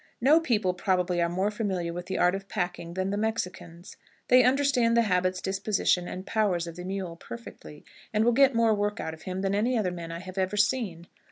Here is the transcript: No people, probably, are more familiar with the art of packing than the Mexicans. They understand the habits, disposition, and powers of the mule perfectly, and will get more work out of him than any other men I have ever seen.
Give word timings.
No 0.19 0.39
people, 0.39 0.73
probably, 0.73 1.21
are 1.21 1.29
more 1.29 1.51
familiar 1.51 1.93
with 1.93 2.07
the 2.07 2.17
art 2.17 2.33
of 2.33 2.47
packing 2.49 2.95
than 2.95 3.11
the 3.11 3.17
Mexicans. 3.17 3.97
They 4.29 4.41
understand 4.43 4.97
the 4.97 5.03
habits, 5.03 5.41
disposition, 5.43 6.07
and 6.07 6.25
powers 6.25 6.65
of 6.65 6.75
the 6.75 6.85
mule 6.85 7.15
perfectly, 7.15 7.85
and 8.11 8.25
will 8.25 8.31
get 8.31 8.55
more 8.55 8.73
work 8.73 8.99
out 8.99 9.13
of 9.13 9.21
him 9.29 9.41
than 9.41 9.53
any 9.53 9.77
other 9.77 9.91
men 9.91 10.11
I 10.11 10.17
have 10.17 10.39
ever 10.39 10.57
seen. 10.57 11.05